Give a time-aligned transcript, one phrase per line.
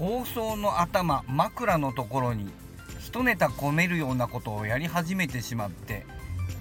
[0.00, 2.48] 放送の頭枕のところに
[3.00, 6.06] 一ネタ込めるようなことをやり始めてしまって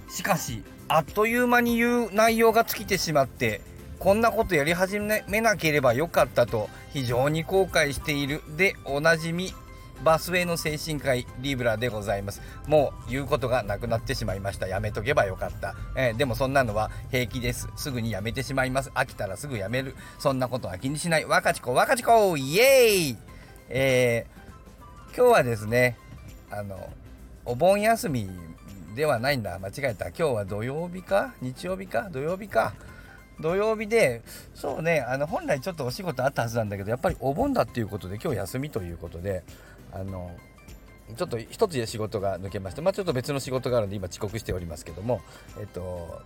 [0.09, 3.61] しかしあっという間に言う内容が尽きてしまって
[3.97, 9.53] こんなことやり始めなければよかったと非常に後悔しているでおなじみ
[10.03, 12.41] バスウェイの精神科医リブラでございます。
[12.67, 14.65] もう言うことがなくなってしまいました。
[14.65, 17.67] やめとけばよかった、えー、でもそんなのは平気です。
[17.75, 18.91] すぐにやめてしまいます。
[18.91, 19.95] 飽きたらすぐやめる。
[20.17, 21.25] そんなことは気にしない。
[21.25, 23.28] 若ち子若ち子イエーイ
[23.71, 25.95] えー、今日はですね
[26.49, 26.89] あの
[27.45, 28.27] お盆休み
[28.95, 29.59] ではないんだ。
[29.59, 30.07] 間違えた。
[30.07, 31.35] 今日は土曜日か？
[31.41, 32.09] 日曜日か？
[32.11, 32.73] 土曜日か？
[33.39, 34.23] 土曜日で
[34.55, 39.43] そうねあの本来ちょっとお仕事あったはずなんだけどやっぱりお盆だっていうことで今日休みということで
[39.93, 40.35] あの
[41.15, 45.21] ちょっと一つで仕事が抜けましてまあちょっと別の仕事があるんで今遅刻しておりますけども
[45.59, 46.21] えっと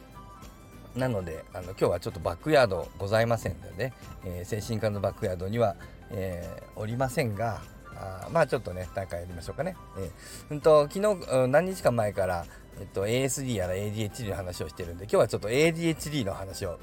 [0.96, 3.94] なのであの今日はちょっとバックヤードございませんのでね、
[4.26, 5.76] えー、精神科のバックヤードには、
[6.12, 7.62] えー、おりませんが
[7.96, 9.76] あまあちょっとね大会やりましょうかね。
[9.98, 12.46] えー、うんと昨日何日か前から、
[12.80, 16.80] えっと、ASD やら ADHD の話をしてるんで今日はちょっと ADHD の話を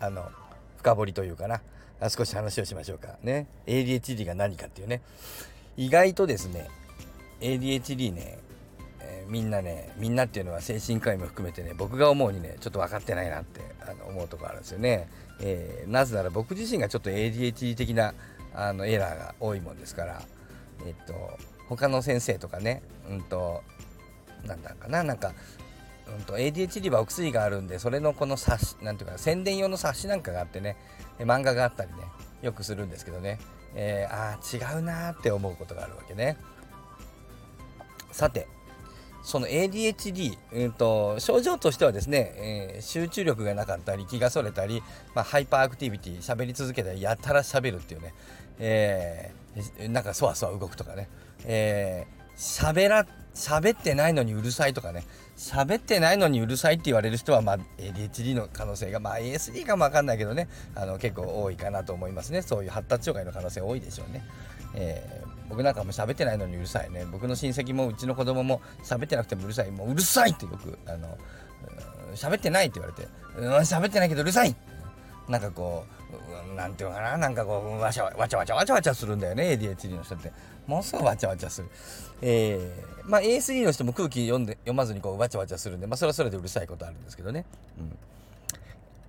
[0.00, 0.28] あの
[0.78, 1.60] 深掘りというかな
[2.08, 3.16] 少し話をしましょうか。
[3.22, 3.46] ね。
[3.66, 5.02] ADHD が何かっていうね。
[5.76, 6.68] 意外とですね
[7.40, 8.38] ADHD ね、
[9.00, 15.08] えー、みんなねみんなっていうのは精神科医も含めてね僕が思うにねちょっと分かってないなってあの思うとこあるんですよね、
[15.40, 18.14] えー、なぜなら僕自身がちょっと ADHD 的な
[18.54, 20.22] あのエラーが多いもんですから
[20.86, 21.14] えっと
[21.68, 23.62] 他の先生とかねうんと
[24.44, 25.32] なんだかななんか
[26.18, 30.76] うんと、ADHD はお薬があるんでそれのこの冊子なんていうか宣伝用の冊子なんかがあってね
[31.20, 31.98] 漫画があったりね
[32.42, 33.38] よくするんですけどね、
[33.74, 36.36] えー、ああ違うなーって思うことがあるわけね。
[38.10, 38.48] さて
[39.22, 44.82] その ADHD、うんと、症状としてはですね、えー、集中力がなかったり気がそれたり、
[45.14, 48.14] まあ、 hyperactivity 喋り続けたりやたら喋るっていうね、
[48.58, 51.08] えー、なんかそわそわ動くとかね、
[51.44, 55.04] えー、喋ら喋ってないのにうるさいとかね
[55.36, 62.42] 喋ってないのにうるさいって言われる人は、まあ、ADHD の可能性が、まあ、ASD かも分かんないけどねあの結構多いかなと思いますね。
[62.42, 64.22] そういう発達障害の可能性多いでしょうね、
[64.74, 67.04] えー、僕なんかも喋ってないのにうるさいね。
[67.10, 69.70] 僕の親戚もうちの子供も喋ってなくてもうるさい。
[69.70, 71.18] もううるさいってよくあの
[72.14, 73.08] 喋ってないって言われて。
[73.66, 74.54] 喋ってないけどうるさい。
[75.28, 80.32] なんかこう、なんていうのかな、なんかこう、わちゃわちゃわちゃわちゃわちゃするんだよね、ADHD の人って。
[80.66, 81.68] ものすごいわちゃわちゃする。
[82.22, 87.44] えー、まあ A3 の人も空気読んで、読まずにこう、わちゃわちゃするんで、まあそれはそれでうるさいことあるんですけどね。
[87.78, 87.98] うん。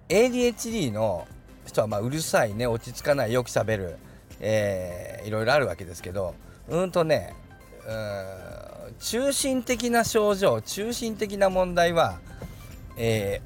[0.09, 1.28] ADHD の
[1.66, 3.97] 人は、まあうるさいね、落ち着かない、よくしゃべる、
[4.41, 6.35] えー、いろいろあるわけですけど、
[6.68, 7.34] うんとね、
[7.88, 12.19] うん、中心的な症状、中心的な問題は、
[12.97, 13.41] え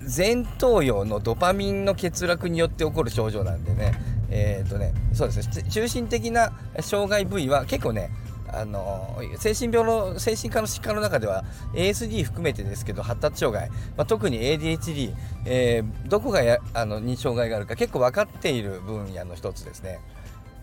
[0.00, 3.92] ー、前頭葉のドパミンの欠落によって起こる症状なんでね。
[4.28, 5.70] えっ、とねそうですね。
[5.70, 8.10] 中心的な障害部位は結構ね
[8.48, 11.44] あの精神病の精神科の疾患の中では
[11.74, 15.14] ASD 含めてですけど発達障害、まあ、特に ADHD、
[15.44, 20.00] えー、どこがやあのに障害があるか結構分かっている分野の一つですね。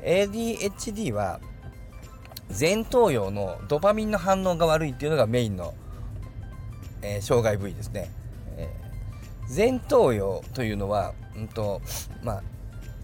[0.04, 1.40] ADHD は
[2.60, 5.74] 前頭葉のドパミンの反応が悪いっていうのがメインの、
[7.02, 8.12] えー、障害部位ですね。
[9.56, 11.82] 前頭葉というのは、うんと
[12.24, 12.44] まあ、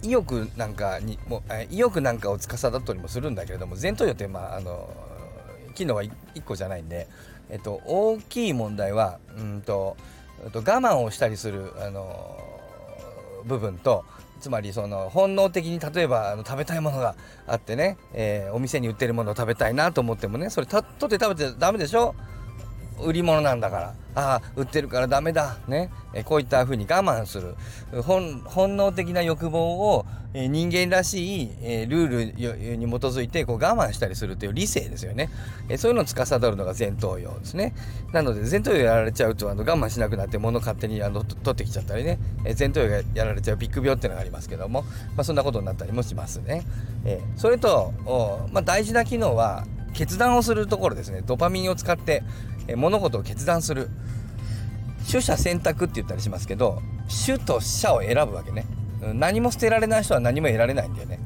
[0.02, 4.90] 意欲なんかにも意欲なんかを司ったりもするんだけれども前頭葉って、まあ、あの
[5.76, 6.12] 機能は1
[6.46, 7.08] 個じゃないんで、
[7.50, 9.98] えっと、大きい問題はうんと
[10.54, 12.38] 我慢をしたりするあの
[13.46, 14.06] 部分と
[14.40, 17.16] つまりその本能的に例えばあの食べたいものが
[17.48, 22.16] あってね、えー、お店に売ってるものを食べたいなと思ってもねそれ取って食べてダメでしょ？
[23.04, 23.94] 売り物なんだから。
[24.16, 25.58] ああ売ってるからダメだ。
[25.68, 25.90] ね。
[26.14, 27.56] えこういったふうに我慢する。
[28.04, 28.44] 本
[28.76, 35.30] 能的な欲望を、え人間らしい、えルールに基づいてこう我慢したりするという理性ですよね、
[35.70, 37.74] えそういうのを司るのが前頭葉ですね。
[38.12, 44.84] なので前頭葉やられちゃうとあの我慢しなくなって物勝手にあの取ってきちゃったりね、え前頭葉がやられちゃうビッグ病っていうのがありますけども、
[45.16, 46.64] まあ、そんなことになったりもしますね、
[47.06, 47.94] えそれと、
[48.52, 51.24] まあ、大事な機能は決断をするところですね。
[51.26, 52.24] ドパミンを使って、
[52.70, 53.90] え物事を決断する。
[55.10, 58.66] 取捨選択って言ったりしますけど主と捨を選ぶわけね、
[59.02, 61.20] うん、何も捨てられない人は何も得られないんだよね、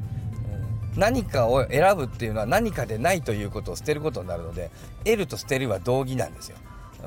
[0.93, 4.71] うん、何かを選ぶっていうのは何かでないということを捨てることになるので
[5.03, 6.57] 得ると捨てるは同義なんですよ。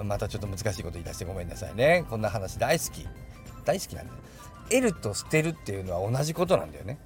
[0.04, 2.04] またちょっと難しいこと言い出してごめんなさいね。
[2.10, 3.06] こんな話大好き。
[3.64, 4.18] 大好きなんだよ。
[4.68, 6.98] 得ると捨てるっていうのは同じことなんだよね。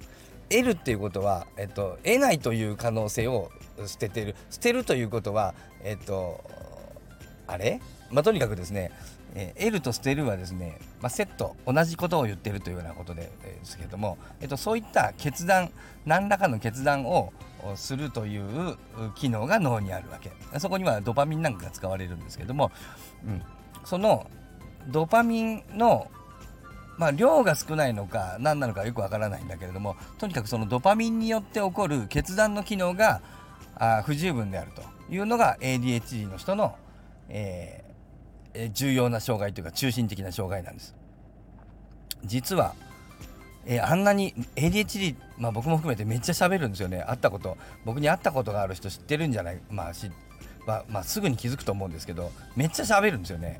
[0.49, 3.49] 得るっていうことは、えっと、得ないという可能性を
[3.85, 4.35] 捨ててる。
[4.49, 5.53] 捨てるということは
[5.85, 6.43] えっと
[7.47, 7.81] あれ？
[8.11, 8.91] まあ、とにかくですね
[9.33, 15.71] えー、L と捨てるはですね、まあ、セット同じことを言ってるというようなことでですけれども、えっと、そういった決断
[16.05, 17.31] 何らかの決断を
[17.75, 18.77] するという
[19.15, 20.31] 機能が脳にあるわけ。
[20.59, 22.71] そこにはドパミンなんかが使われるんですけども、
[23.25, 23.41] うん、
[23.85, 24.29] その
[24.87, 26.09] ドパミンの
[26.97, 33.21] まあ、量が少ないのか何なのかよくわからないんだけれどもとにかくそのドパミンによって起こる決断の機能が
[33.75, 36.75] あ不十分であるというのが ADHD の人の、
[37.33, 40.95] えー、重要な障害というか中心的な障害なんです。
[42.25, 42.75] 実は、
[43.65, 47.03] えー、あんなに ADHD、まあ、僕も含めてめっちゃ喋るんですよね。
[47.07, 49.61] 会ったこと僕に会ったことがある人知ってるんじゃない？
[49.69, 50.11] まあし、
[50.67, 53.59] まあ、まあ、すぐに気づくと思うんですけどめっちゃ喋るんですよね、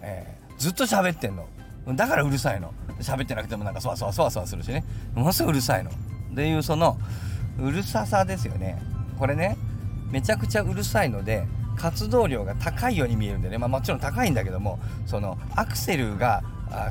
[0.00, 1.46] えー、ずっと喋ってんの。
[1.94, 2.72] だからうるさいの。
[3.00, 4.84] 喋ってなくてもなんかそわそわそわそわするしね。
[5.14, 5.90] ものすごいうるさいの。
[5.90, 6.98] っていうその
[7.58, 8.80] うるささですよね。
[9.18, 9.56] これね
[10.10, 11.46] めちゃくちゃうるさいので
[11.76, 16.42] 活動量が高いように見えるんでね、まあ、もちろん高いんだけどもそのアクセルが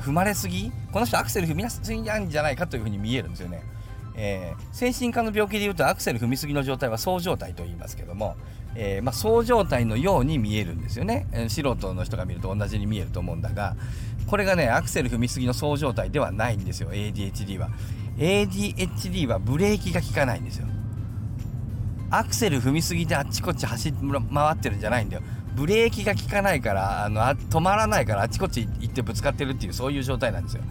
[0.04, 0.72] 踏まれすぎ？
[0.92, 3.64] この人アクセル踏みやすいんじゃないかというふうに見えるんですよね。
[4.16, 8.36] えー、精神科の病気でいうとアクセル踏みすぎの状態はそう状態と言いますけども、
[8.76, 13.78] えー、まあ、そう状態のように見えるんですよね、素人の人が見ると同じに見えると思うんだが
[14.28, 16.90] これがねアクセル踏みすぎのそう状態ではないんですよ。
[16.92, 17.70] ADHD は。
[18.18, 20.68] ADHD はブレーキが効かないんですよ。
[22.11, 23.97] アクセル踏みすぎてあっちこっち走り
[24.33, 25.23] 回ってるんじゃないんだよ。
[25.56, 30.63] ブレーキが効かないからあの止まらないからあっちこっち行ってぶつかってるっていうそういう状態なんですよ。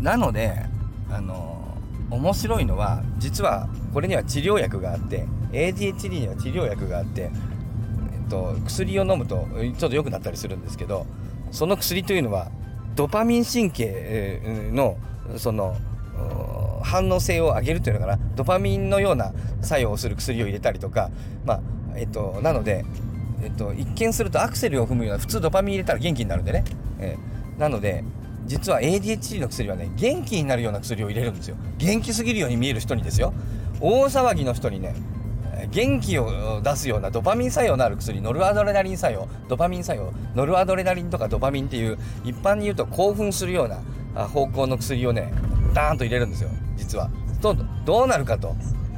[0.00, 0.66] なので
[1.10, 1.54] あの
[2.10, 9.46] 面白いのは実はこれには治療薬があって ADHD には治療薬があって、えっと、薬を飲むと
[9.78, 11.06] ちょっと良くなったりするんですけど
[11.50, 12.50] その薬というのは
[12.96, 14.96] ドパミン神経の
[15.36, 15.76] その
[16.84, 18.18] 反応性を上げるというのかな。
[18.36, 19.32] ドパミンのような
[19.62, 21.10] 作用をする薬を入れたりとか。
[21.44, 21.60] まあ
[21.96, 22.84] えっとなので、
[23.42, 26.64] えっと、一見するとアクセルを踏むような普通ドパミン入れたら元気になるんでね、
[26.98, 28.04] えー、なので
[28.46, 31.56] 実は ADHD の薬はね元気になるような薬を入れるんですよ。
[31.78, 33.32] 元気すぎるように見える人にですよ。
[33.80, 34.94] 大騒ぎの人にね
[35.70, 39.28] 元気を出すようなドパミン作用のある薬ノルアドレナリン作用。
[39.48, 40.12] ドパミン作用。
[40.34, 45.32] ノルアドレナリンとかドパミンっていう一般に言うと興奮するような方向の薬をね
[45.72, 46.50] ダーンと入れるんですよ。
[46.76, 47.10] 実は。
[47.40, 48.54] とどうなるかと。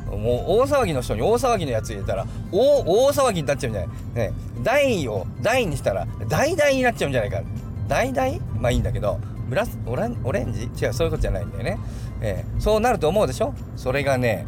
[0.07, 3.97] もう大騒ぎの人に大騒ぎのやつ入れたら大大騒ぎになっちゃうんじゃない。
[4.15, 4.33] ね
[4.63, 7.43] 大を大にしたら大々になっちゃうんじゃないか。
[7.89, 8.39] 大々？
[8.61, 9.19] まあいいんだけど
[9.49, 10.71] ブラスオレンオレンジ？
[10.81, 11.79] 違うそういうことじゃないんだよね、
[12.21, 13.53] えー、そうなると思うでしょ？
[13.77, 14.47] それがね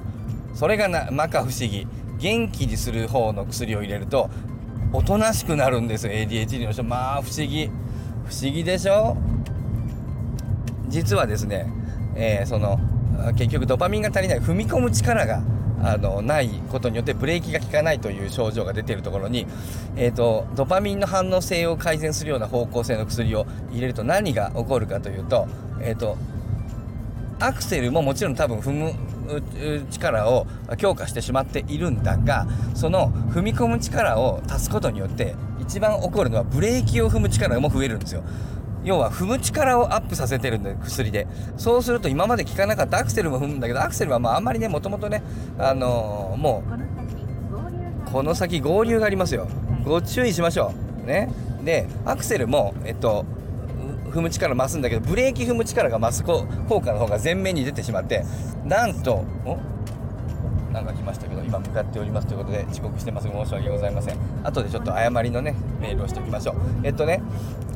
[0.54, 1.86] それがな摩訶不思議。
[2.18, 4.28] 元気にする方の薬を入れると
[4.92, 6.12] おとなしくなるんですよ。
[6.12, 6.82] ADHD の人。
[6.82, 7.70] まあ不思議。
[8.26, 9.16] 不思議でしょ？
[10.88, 11.72] 実はですね、
[12.16, 12.80] えー、その
[13.36, 15.42] 結局ドパミンが足りない踏み込む力が
[15.82, 19.46] あのないことによってブレーキが効かないという症状が出ているところに、
[19.96, 25.46] えーと、ドパミンの反応性を改善するような方向性の薬を入れると何が起こるかというと,、
[25.80, 26.16] えーと、
[27.38, 28.94] アクセルももちろん多分踏む
[29.90, 30.46] 力を
[30.78, 38.22] 強化してしまっているんだがその踏み込む力を足すことによって一番起こるのはブレーキを踏む力も増えるんですよ。
[38.84, 41.26] 要は踏む力をアップさせてるんだよ薬で。
[41.56, 45.22] そうすると今まで効かなかったアクセルも踏むんだけどアクセルはまああんまりねもともとね
[45.58, 46.62] あのー、も
[48.06, 49.48] うこの先合流がありますよ。
[49.84, 50.72] ご注意しましょ
[51.02, 51.06] う。
[51.06, 51.30] ね。
[51.64, 53.24] でアクセルもえっと
[54.10, 56.46] 踏む力増すんだけどブレーキ踏む力が増す効
[56.80, 58.24] 果の方が前面に出てしまって
[58.64, 59.24] なんと
[60.78, 63.28] なんか来ましたけど今向かっておりますということで遅刻してます。
[63.28, 64.16] 申し訳ございません。
[64.44, 66.56] 後でちょっと誤りのねメールをしておきましょう。
[66.84, 67.20] えっとね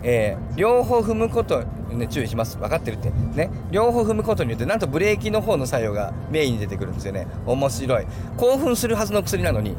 [0.02, 2.58] えー、両方踏むことね注意します。
[2.58, 3.10] 分かってるって。
[3.10, 3.50] ね。
[3.70, 7.26] 両方踏むことによってなんとブレーキの方の作用がメインに出てくるんですよね。
[7.46, 8.06] 面白い。
[8.36, 9.76] 興奮するはずの薬なのに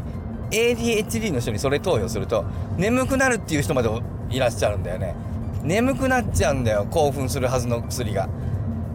[0.52, 2.46] ADHD の人にそれ投与すると
[2.78, 3.90] 眠くなるっていう人まで
[4.30, 5.16] いらっしゃるんだよね。
[5.64, 8.30] 眠くなっちゃうんだよ興奮するはずの薬が。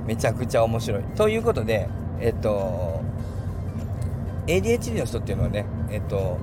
[0.07, 1.03] めちゃくちゃ面白い。
[1.17, 1.89] ということで
[2.21, 2.98] えっと
[4.49, 6.39] ADHD の人っていうのはねえっと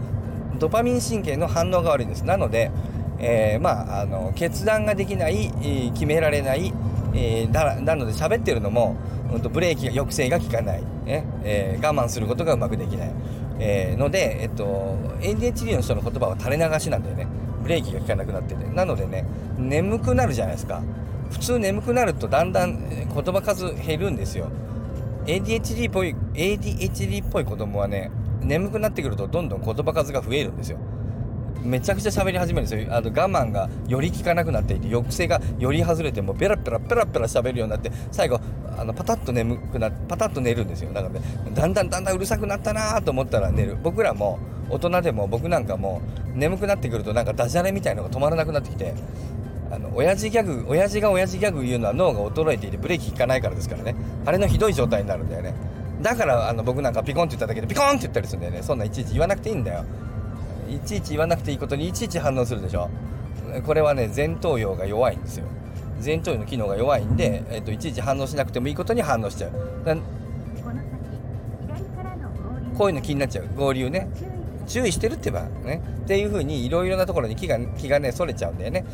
[0.57, 2.23] ドパミン神経の反応が悪いんです。
[2.23, 2.71] なので
[3.19, 5.51] えー、まあ、あの決断ができない、
[5.93, 6.73] 決められない、
[7.13, 8.95] えー、ななので喋ってるのも、
[9.31, 13.11] うん、とブレーキが抑制が効かない、ねえー、我慢することがうまくできない、
[13.59, 17.27] えー、ので、えっと、ADHD の人の言葉は垂れ流しなんだよね。
[17.63, 18.63] ブレーキが効かなくなってて。
[18.65, 19.25] なのでね
[19.57, 20.83] 眠くなるじゃないですか。
[21.31, 24.51] 普通眠くなるとだんだん言葉数減るんですよ。
[25.25, 30.77] ADHD っぽい ADHD っぽい子供はね眠くなってくるとどんどん言葉数が増えるんですよ。
[31.63, 32.95] めちゃくちゃ喋り始めるんですよ。
[32.95, 38.39] あの我慢がより効かなくなっていて抑制がより外れてもうペラペラペラペラ喋るようになって最後
[38.77, 40.93] あのパタッと眠くなパタッと寝るんですよ。
[40.93, 41.21] だからね
[41.55, 43.77] だんだんだんだんうるさくなったなと思ったら寝る。
[43.81, 44.37] 僕らも
[44.69, 46.01] 大人でも僕なんかも
[46.35, 48.93] 眠くなってくるとなんかダジャレみたいのが止まらなくなってきて
[49.71, 53.95] あの親父ギャグ親父が親父ギャグ言うのは脳が衰えていてブレーキ効かないからですからね。
[54.25, 55.53] あれのひどい状態になるんだよね。
[56.01, 58.63] だからあの僕なんかピコンって言っただけでピコンって言ったりするんだよね。
[58.63, 59.85] そんないちいち言わなくていいんだよ。
[60.69, 62.89] いちいち言わなくていいことにいちいち反応するでしょ。
[63.65, 65.45] これはね前頭葉が弱いんですよ。
[66.03, 69.51] 前頭葉の機能が弱いんで、えっと、いちいち反応しなくてもいいことに反応しちゃう。
[72.77, 73.45] こういうの気になっちゃう。
[73.55, 74.09] 合流ね
[74.65, 78.85] 注意してるってばねっていう風にいろいろなところに気が気がねそれちゃうんだよね。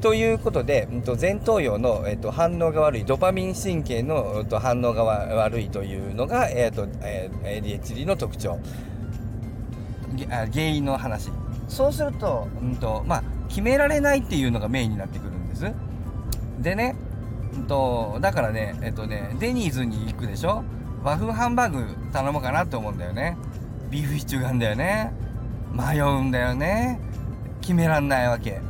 [0.00, 8.58] ということで、うん、と前頭葉の、えー、と反応が悪いドパミン神経の、うん、と反応が悪いというのが、えーとえー、ADHD の特徴
[10.28, 11.30] 原因の話
[11.68, 15.72] そうすると,、うんとまあ、決められないっていうのがメインになってくるんです。
[16.60, 16.94] でね、
[17.54, 20.64] うんと、だからね,、えっ、とねデニーズに行くでしょ？
[21.02, 23.36] 和風ハンバーグ頼もうかなって思うんだよね。
[23.92, 25.12] ビーフシチューがあんだよね。
[25.70, 26.98] 迷うんだよね。
[27.60, 28.62] 決めらんないわけ。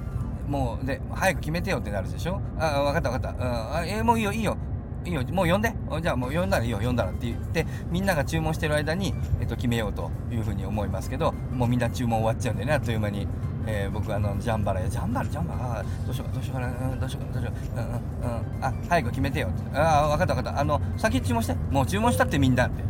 [0.48, 2.40] もうで早く決めてよってなるでしょ？
[2.58, 4.56] あ分かった分かった、うん、あえー、もういいよいいよ。
[5.04, 5.22] いいよ。
[5.32, 5.72] もう呼んで。
[6.02, 6.80] じゃあもう呼んだらいいよ。
[6.82, 12.72] 呼んだらって言ってみんなが注文してる間に、えっと、決めようというふうに思いますけどもうみんな注文終わっちゃうんでね。
[12.72, 13.28] あっという間に、
[13.66, 14.88] えー、僕あのジャンバラや。
[14.88, 15.84] ジャンバラジャンバラ。
[16.04, 18.64] どうしようどうしようかな、うん、どうしようかどうしよううんうんうん。
[18.64, 20.60] あ早く決めてよああ分かった分かった。
[20.60, 21.54] あの先注文して。
[21.70, 22.82] もう注文したってみんなって。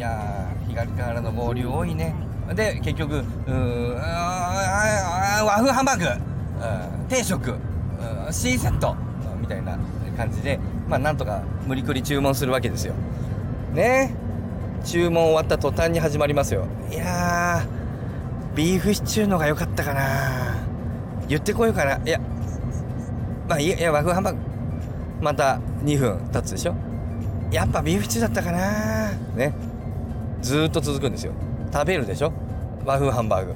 [0.00, 2.14] いや左からの合流多いね。
[2.54, 6.06] で結局うーん和風ハンバーグ
[7.10, 7.54] 定食
[8.30, 8.96] C セット
[9.38, 9.78] みたいな
[10.16, 12.94] 感じでまあなんとか無理くり注文するわけですよ。
[13.74, 14.14] ね。
[14.86, 16.66] 注文終わった途端に始まりますよ。
[16.90, 17.66] いや
[18.54, 20.56] ビーフシチューのが良かったかな。
[21.28, 21.98] 言ってこようかな。
[22.02, 22.18] いや
[23.50, 24.40] まあいや和風ハンバーグ
[25.20, 26.74] また2分経つでしょ。
[27.52, 29.12] やっぱビーフシチューだったかな。
[29.36, 29.52] ね。
[30.42, 31.32] ずっと続くんですよ。
[31.72, 32.32] 食べるでしょ？
[32.84, 33.54] 和風ハンバーグ。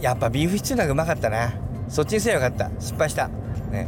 [0.00, 1.52] やっぱビーフシチューのがうまかったな。
[1.88, 2.70] そっちにせよかった。
[2.78, 3.28] 失敗した。
[3.70, 3.86] ね。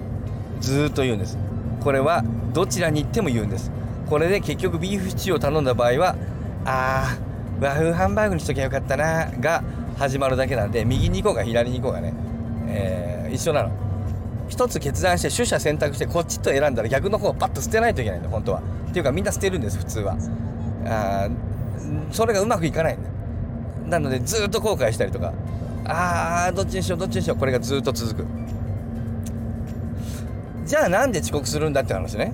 [0.61, 1.37] ずっと言うんです。
[1.81, 3.71] これはどちらに行っても言うんです。
[4.09, 6.17] これで結局ビーフシチューを頼んだ場合は
[6.65, 9.65] あー和風ハンバーグにしときゃよかったなが
[9.99, 12.15] 始まるだけなんで右に行こうが左に行こうがね、
[12.69, 13.71] えー、一緒なの。
[14.49, 18.63] 一つ決断して取捨選択してこっちと選んだら逆の方をパッと捨てないといけないんだ本当は。
[18.89, 20.17] っていうかみんな捨てるんです普通は。
[20.87, 21.29] あ
[22.11, 22.97] それがうまくいかない。
[22.97, 25.33] んだなのでずっと後悔したりとか。
[25.89, 28.27] あーどっちにしようどっちにしようこれがずっと続く。
[30.65, 32.33] じゃあなんで遅刻するんだって話ね、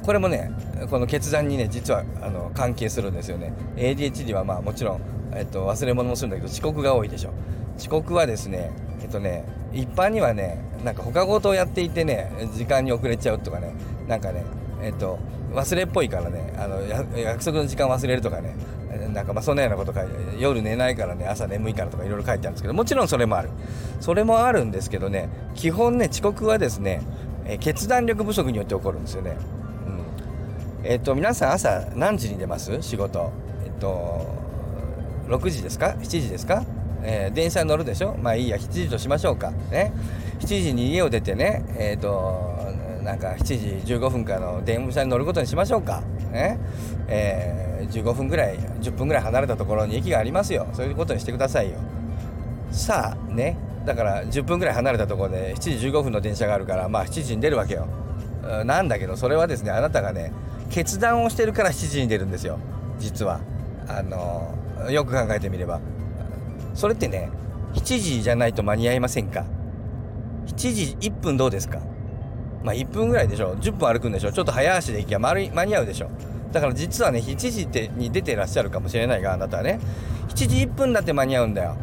[0.00, 0.52] うん、これもね
[0.88, 3.52] この決断にね実はあの関係するんですよね。
[3.76, 5.00] ADHD はまあもちろん、
[5.34, 7.32] えっと、忘れ物もするんだけど遅刻が多いでしょ。
[7.76, 8.70] 遅刻はですね
[9.02, 13.72] えっとね一般にはねなんか他事をやっていてね時間に遅れちゃうとかね
[14.06, 14.44] なんかね
[14.82, 15.18] えっと
[15.54, 16.80] 忘れっぽいからねあの
[17.18, 18.54] 約束の時間忘れるとかね
[19.12, 23.50] なんかまあそんなようなこと書いて夜寝ないからね朝眠いからとかいろいろ書いてあるんですけどもちろんそれもある。
[24.00, 27.02] それもあるんですけどね基本ね遅刻はですね、
[27.44, 29.36] え決断力不足によって起こるんですよね、
[30.82, 32.80] うん、えっと皆さん朝何時に出ます？
[32.82, 33.32] 仕事。
[33.64, 34.26] えっと
[35.28, 36.64] 6時ですか？7時ですか？
[37.02, 38.16] えー、電車に乗るでしょ？
[38.20, 39.50] まあいいや7時としましょうか。
[39.70, 39.92] ね。
[40.40, 42.57] 7時に家を出てねえっ、と
[43.08, 46.02] なんか7時15分からの電車に乗ることにしましょうか。
[46.30, 46.58] ね。
[47.08, 50.68] えー、15分ぐらい10分ぐらい離れたところに駅がありますよ。
[50.74, 51.78] そういうことにしてくださいよ。
[52.70, 53.56] さあね。
[53.86, 57.86] だから10分ぐらい離れたところで7時15分の電車があるからまあ7時に出るわけよ。
[58.66, 60.30] なんだけどそれはですねあなたがね
[60.68, 62.58] 決断をしてるから7時に出るんですよ。
[62.98, 63.40] 実は。
[63.88, 64.54] あの
[64.90, 65.80] よく考えてみれば。
[66.74, 67.30] それってね
[67.72, 69.46] 7時じゃないと間に合いませんか
[70.48, 71.80] ？7時1分どうですか？
[72.62, 73.56] まあ1分ぐらいでしょ。
[73.56, 74.32] 10分歩くんでしょ。
[74.32, 75.34] ちょっと早足で行きゃ間
[75.64, 76.10] に合うでしょ。
[76.52, 79.80] だから実はね7時に出てらっしゃるかもしれないがあなたはね
[80.28, 81.76] 7時1分だって間に合うんだよ。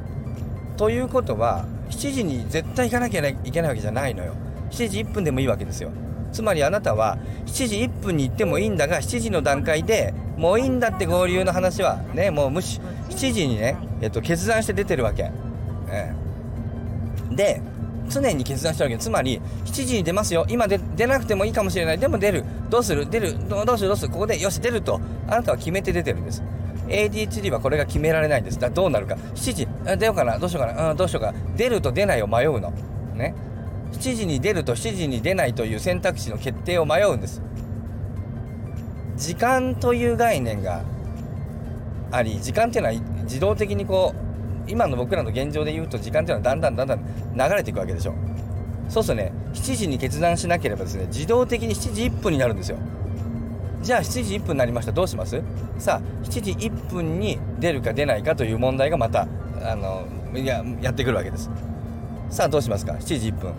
[0.77, 4.33] ということは7時に絶対行かなきゃいけないわけじゃないのよ。
[4.71, 5.91] 7時1分でもいいわけですよ。
[6.31, 12.81] つまりあなたは7時1分に行ってもいいんだが7時の段階でもういいんだって合流の話はねもう無視。
[13.09, 15.31] 7時にね、えっと、決断して出てるわけ、
[15.89, 16.13] え
[17.31, 17.61] え、で
[18.09, 20.45] 常に決断してるわけつまり7時に出ますよ。
[20.49, 21.99] 今で出なくてもいいかもしれない。
[21.99, 22.43] でも出る。
[22.69, 23.09] どうする？
[23.09, 23.35] 出る。
[23.49, 23.87] どうする？
[23.87, 24.11] どうする？
[24.11, 24.99] ここでよし出ると。
[25.27, 26.43] あなたは決めて出てるんです。
[26.87, 28.59] ADHD はこれが決められないんです。
[28.59, 29.15] だどうなるか。
[29.15, 29.67] 7時。
[29.97, 30.37] 出ようかな。
[30.37, 31.33] どうしようかな、うん、どうしようか。
[31.55, 32.71] 出ると出ないを迷うの。
[33.15, 33.33] ね。
[33.93, 37.41] 7時に出ると7時に出ないという選択肢の決定を迷うんです。
[39.15, 40.83] 時間という概念が
[42.11, 44.24] あり時間っていうのは自動的にこう
[44.67, 48.13] 今の僕らの現状で言うと時間っていうのはだんだんだんだん流れていくわけでしょ。
[48.89, 52.77] そうするとね7時に決断しなければですね自動的に7時1分になるんですよ。
[53.81, 54.91] じゃあ7時1分になりました。
[54.91, 55.41] どうします？
[55.77, 59.27] さあ7時1分に出るか出ないかという問題がまた
[59.63, 61.49] あのややってくるわけです。
[62.29, 63.53] さあどうしますか？7時1分。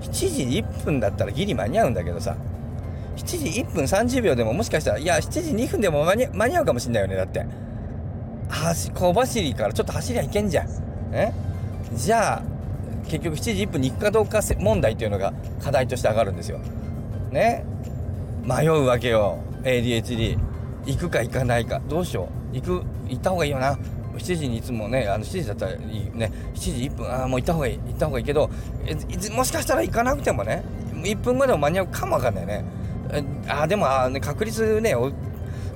[0.00, 2.36] 7時1分だったらギリ間に合うんだけどさ。
[3.16, 7.46] 7時1分30秒でももしかしたらいや7時2分でも間に間に合うかもしんないよねだって。
[8.48, 10.68] 小走りからちょっと走りゃいけんじゃん。
[11.12, 11.32] え？
[11.94, 12.42] じゃあ
[13.08, 15.32] 結局7時1分に行くかどうか問題っていうのが
[15.62, 16.58] 課題として上がるんですよ。
[17.30, 17.64] ね？
[18.44, 19.38] 迷うわけよ。
[19.62, 20.38] ADHD
[20.86, 21.80] 行くか行かないか。
[21.88, 22.56] どうしよう。
[22.56, 23.78] 行く行った方がいいよな。
[24.16, 26.30] 7時にいつもねあの7時だったらいいね。
[26.54, 27.78] 7時1分ああもう行った方がいい。
[27.78, 28.50] 行った方がいいけど
[29.34, 30.62] もしかしたら行かなくてもね
[30.94, 32.64] 1分後でも間に合うかもわかんないね。
[33.48, 34.94] あでもあ、ね、確率ね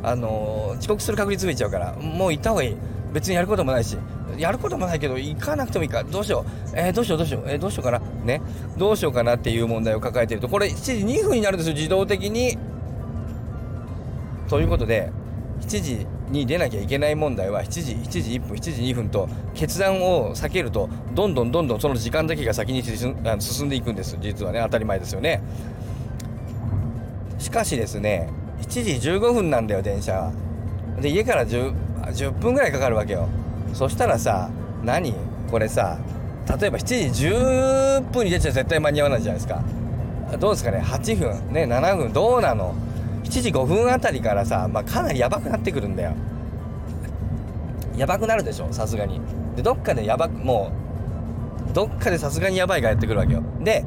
[0.02, 2.76] あの、遅刻する確率増えちゃうからもう行った方がいい。
[3.12, 3.96] 別にやることもないし。
[4.36, 6.04] やることもないけど行かなくてもいいか。
[6.04, 6.70] どうしよう。
[6.74, 7.44] えー、どうしようどうしよう。
[7.46, 8.00] えー、どうしようかな。
[8.24, 8.42] ね。
[8.76, 10.48] どうしようかなっていう問題を抱えてると。
[10.48, 12.58] これ7時2分になるんですよ自動的に。
[14.48, 15.10] ということで
[15.60, 24.16] 7時に出なきゃいけない問題は7時7時1分7時2分と決断を避けるとどんどんどんどんその時間だけが先に進んでいくんです。
[24.20, 25.42] 実はね当たり前ですよね。
[27.38, 30.32] しかしですね7時15分なんだよ電車は。
[31.00, 31.72] で家から 10,
[32.06, 33.28] 10分ぐらいかかるわけよ。
[33.72, 34.50] そしたらさ
[34.84, 35.14] 何？
[35.50, 35.98] これさ
[36.60, 39.62] 例えば7時10分に出ちゃ絶対間に合わないじゃないですか。
[40.38, 41.52] どうですかね？8分。
[41.52, 42.12] ね7分。
[42.12, 42.74] どうなの
[43.24, 46.14] ？7時5分あたりからさ、まあ、かなりやばくなってくるんだよ。
[47.96, 48.72] やばくなるでしょ？
[48.72, 49.20] さすがに。
[49.56, 50.70] でどっかでやばくも
[51.70, 53.42] うどっかでさすがにやばいがやってくるわけよ。
[53.60, 53.84] で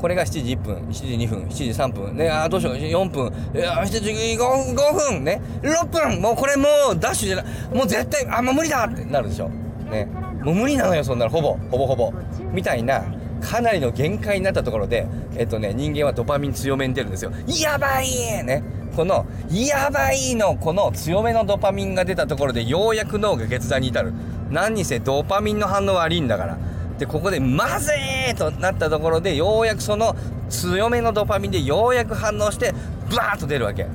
[0.00, 4.38] これが7時1分7時2分7時3分ねあどうしよう4分いや7時 5,
[4.74, 9.50] 5分ね6分もうこれもうダッシュじゃないもう絶対あもう無理だってなるでしょ。
[9.90, 10.06] ね
[10.42, 12.12] もう無理なのよそんなのほぼほぼほぼ。
[12.52, 13.04] みたいな
[13.42, 17.32] かなりの限界になったところでえっとね人間はドパミン強めに出るんですよ。
[17.46, 18.08] やばい
[18.44, 18.62] ね。
[18.96, 24.14] この「やばい」のこの強めのドパミンが出たところでようやく脳が決断に至る。
[24.50, 26.58] 何にせドパミンの反応悪いんだから。
[27.00, 27.90] でここで「まず
[28.30, 30.14] い!」となったところでようやくその
[30.50, 32.72] 強めのドパミンでようやく反応して
[33.16, 33.86] バーッと出るわけ。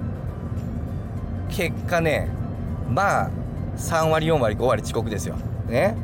[1.50, 2.28] 結果ね
[2.92, 3.30] まあ
[3.78, 5.36] 3割4割5割遅刻ですよ。
[5.70, 5.96] ね。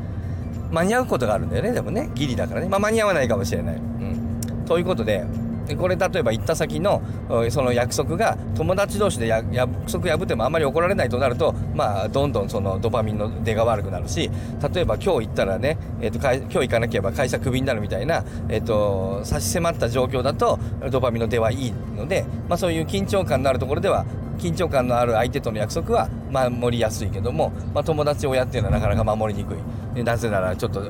[0.71, 2.10] 間に合うことがあるんだよねでもね。
[2.13, 2.69] ギリだからね。
[2.69, 5.26] まあ間に合わないかもしれない、うん、ということで
[5.67, 7.02] でこれ例えば行った先の
[7.50, 9.45] その約束が友達同士で約
[9.91, 14.30] 束破ってもあんまり怒られないとなるとまあどんどんそのドパミンの出が悪くなるし
[14.74, 24.06] 例えば今日行ったらね、えーと、今日行かなければ会社クビになるみたいな、えーと、差し迫った状況だとドパミンの出はいいので、まあ、そういう緊張感のあるところでは
[24.38, 30.04] 緊張感のある相手との約束は守りやすいけども、まあ、友達親っていうのはなかなか守りにくい。
[30.04, 30.82] なぜならちょっと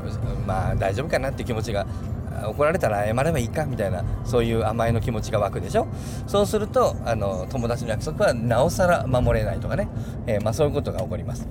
[0.45, 1.85] まあ大丈夫かなって気持ちが
[2.47, 5.87] 怒られたら謝ればいいかみたいなそういう甘えの気持ちが湧くでしょ？
[6.27, 9.87] そうするとあの友達の約束はなおさら守れないとかね、
[10.27, 11.47] えー、まあ、そういうことが起こります。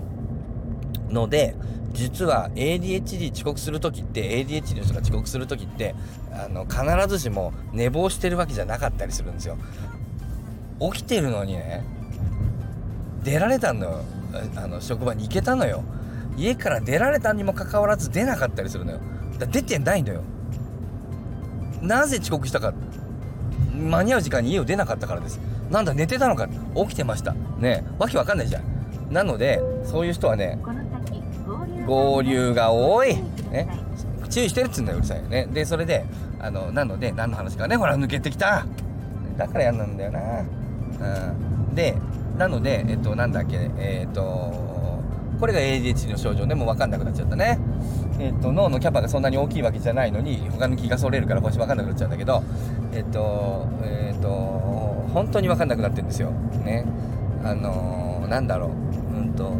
[1.09, 1.55] ので
[1.93, 5.95] 実は ADHD 遅刻する時って ADHD の人が遅刻する時って
[6.33, 9.59] あの必ずしも寝坊してるわけじゃなかったりするんですよ。
[10.93, 11.85] 起きてるのにね
[13.23, 14.01] 出られたのよ。
[14.57, 15.83] あの職場に行けたのよ。
[16.37, 19.01] 家から出られたにもかかわらず出なかったりするのよ。
[19.39, 20.23] だ出てないのよ。
[21.83, 22.73] なぜ遅刻したか。
[23.75, 25.41] 間に合う時間に家を出なかったからです。
[25.71, 26.49] なんだ寝てたのか。
[26.75, 27.35] 起きてました。
[27.59, 28.63] ねわけわかんないじゃん。
[29.11, 30.59] なのでそういう人はね
[31.87, 33.17] 合流が多い。
[33.51, 33.69] ね。
[34.29, 35.47] 注意してるっつうんだようるさいね。
[35.53, 36.05] でそれで
[36.39, 37.77] あのなので何の話かね。
[37.77, 38.67] ほら抜けてきた。
[39.37, 40.21] だから嫌なんだよな。
[40.41, 41.75] うん。
[41.75, 41.97] で
[42.37, 43.71] なのでえっとなんだっけ。
[43.79, 44.23] えっと
[45.41, 47.59] これが ADHD の症状でもう分かんなくなっちゃったね。
[48.21, 52.43] えっと、脳のキャパがそんなに大きいわけじゃないのに他の気がそれるから腰分かんなくなっちゃうんだけど
[52.93, 54.29] えっとえっと
[55.15, 56.31] 本当に分かんなくなってるんですよ。
[56.65, 56.85] ね。
[57.43, 58.71] あのー、なんだろう。
[59.17, 59.51] うんと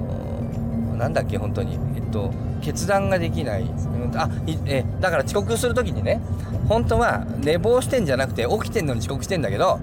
[0.97, 1.79] なんだっけ本当に。
[1.97, 4.29] えっと決断ができない、うん、あ
[4.67, 6.21] えだから遅刻する時にね
[6.69, 9.81] 本当は寝坊してんじゃなくて起きてんのに遅刻してんだけど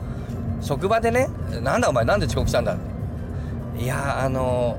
[0.61, 1.27] 職場でね
[1.63, 2.77] なんだお前なんで遅刻したんだ？
[3.79, 4.77] いやあの、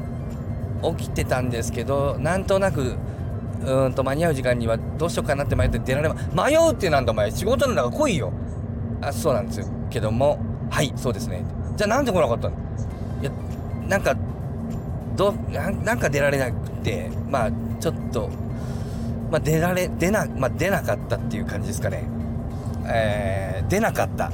[0.96, 2.94] 起きてたんですけどなんとなく
[3.64, 8.32] うんと間に合う時間にはどうしようかなって迷って出られま迷うってなんだお前仕事なんだから来いよ。
[9.00, 9.66] あそうなんですよ。
[9.90, 10.38] けども
[10.70, 11.44] はいそうですね。
[11.76, 12.54] じゃあなんで来なかったの？
[13.20, 13.30] いや
[13.88, 14.16] なんか
[15.16, 18.28] どなんか出られなくてまあちょっと
[19.30, 22.04] まあ出られ出なまあ出なかったっていう感じですかね。
[22.86, 24.30] えー、出なかった、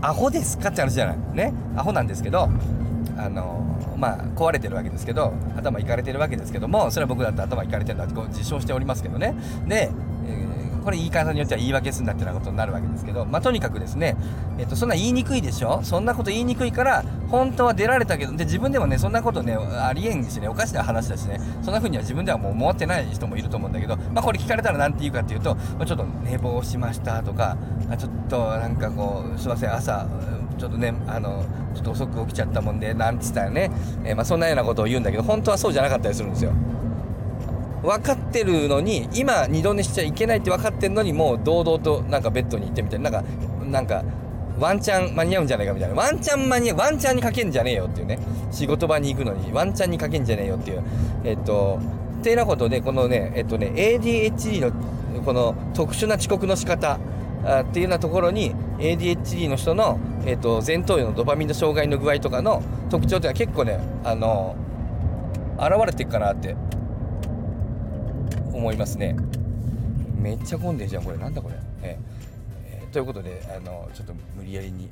[0.00, 1.18] アホですかって話じゃない。
[1.34, 1.52] ね。
[1.76, 2.48] アホなんですけど
[3.16, 3.64] あの
[3.98, 9.34] まあ壊れてるわけですけど頭いかれてるわけですけどもそれは僕だって頭いかれてるんだってこう自称しておりますけどね。
[9.66, 9.90] で、
[10.26, 14.16] えー、これ言い方によっては言い訳するんだってなことになるわけですけど、まあ、とにかくですね、
[14.58, 15.80] えっと、そんな言いにくいでしょ？
[15.82, 27.56] そんなこと言いにくいから本当は出られたけどで自分でもねそんなことねありえんしねおかしな話だしねそんな風には自分ではもう思ってない人もいると思うんだけど、まあ、これ聞かれたら何て言うかっていうと、ちょっと寝坊しましたとか
[27.98, 30.06] ちょっとなんかこうすいません朝
[30.58, 31.44] ちょっとねあの
[31.74, 33.70] ちょっと遅く起きちゃったもんでなんつったらね、
[34.04, 36.52] えー、まあ、そんなようなことを言うんだけど本当はそうじゃなかったりするんですよ。
[37.82, 43.28] 分かってるのに今二度寝しちゃいけないって分かってるのにもう堂々となんかベッドに行ってみたいななんか
[43.70, 44.04] なんか
[44.58, 45.94] ワンチャン間に合うんじゃないかみたいな。
[45.94, 48.18] ワンチャン間に合うワンチャンにかけんじゃねえよっていうね。
[48.50, 50.82] 仕事場に行くのにワンチャンにかけんじゃねえよっていう。
[51.24, 51.78] えっと
[52.20, 54.72] ってなことでこのねえっとね ADHD の
[55.22, 56.98] この特殊な遅刻の仕方。
[57.44, 64.56] あっていうようなところに ADHD の人の、えっと、前頭葉のドパミンの障害の具合とかの特徴っていうのは結構ねあの
[65.58, 66.56] 現れてるかなって
[68.52, 69.16] 思いますね。
[70.20, 71.16] めっちゃ混んでるじゃんこれ。
[71.16, 72.18] なんだこれ、ええ。
[72.88, 74.88] ー、ということであのちょっと無理やりに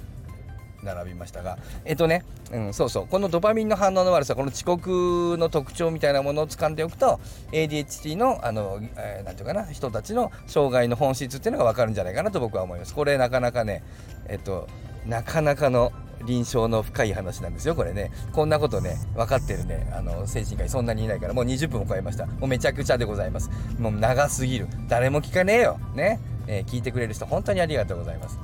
[0.82, 7.20] 並びましたがえっとね、うん、そうそうこのドパミンの反応の悪さこの遅刻の特徴みたいなものを掴んでおくと
[7.52, 13.82] ADHD のあの、えー、なんていうかな人たちの障害の本質っていうのが分かるんじゃないかなと僕は思いますこれなかなかね
[14.28, 14.68] えっと
[15.06, 15.92] なかなかの
[16.24, 18.10] 臨床の深い話なんですよ、これね。
[18.32, 22.26] こんなことね、分かってるね、あの、精神科医そんなにいないから、もう20分を超えました。
[22.26, 23.50] もうめちゃくちゃでございます。
[23.78, 24.68] もう長すぎる。
[24.88, 25.78] 誰も聞かねえよ。
[25.94, 26.20] ね。
[26.46, 28.38] えー、聞いてくれる人、本当にありがとうございます。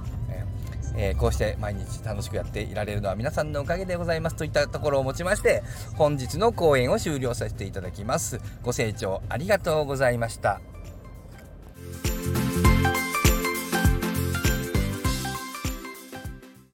[0.97, 5.63] えー、こうして毎日楽しくやっていられるのは皆さんのおかげでございますといったところをもちまして
[5.97, 8.41] 本日の講演を終了させていただきます。
[8.63, 10.72] ご清聴ありがとうございました。